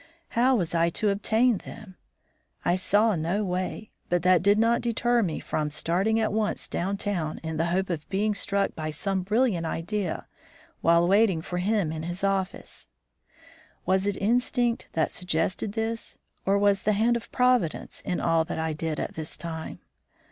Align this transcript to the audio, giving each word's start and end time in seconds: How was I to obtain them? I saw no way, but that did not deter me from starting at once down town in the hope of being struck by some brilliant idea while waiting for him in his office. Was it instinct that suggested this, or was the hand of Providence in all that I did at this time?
How 0.29 0.55
was 0.55 0.73
I 0.73 0.89
to 0.89 1.09
obtain 1.09 1.59
them? 1.59 1.95
I 2.65 2.73
saw 2.73 3.15
no 3.15 3.43
way, 3.45 3.91
but 4.09 4.23
that 4.23 4.41
did 4.41 4.57
not 4.57 4.81
deter 4.81 5.21
me 5.21 5.39
from 5.39 5.69
starting 5.69 6.19
at 6.19 6.33
once 6.33 6.67
down 6.67 6.97
town 6.97 7.39
in 7.43 7.57
the 7.57 7.67
hope 7.67 7.91
of 7.91 8.09
being 8.09 8.33
struck 8.33 8.73
by 8.73 8.89
some 8.89 9.21
brilliant 9.21 9.67
idea 9.67 10.25
while 10.81 11.07
waiting 11.07 11.39
for 11.39 11.59
him 11.59 11.91
in 11.91 12.01
his 12.01 12.23
office. 12.23 12.87
Was 13.85 14.07
it 14.07 14.17
instinct 14.19 14.87
that 14.93 15.11
suggested 15.11 15.73
this, 15.73 16.17
or 16.47 16.57
was 16.57 16.81
the 16.81 16.93
hand 16.93 17.15
of 17.15 17.31
Providence 17.31 18.01
in 18.03 18.19
all 18.19 18.43
that 18.45 18.57
I 18.57 18.73
did 18.73 18.99
at 18.99 19.13
this 19.13 19.37
time? 19.37 19.81